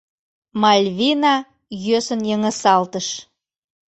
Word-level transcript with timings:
Мальвина 0.61 1.35
йӧсын 1.85 2.21
йыҥысалтыш. 2.29 3.07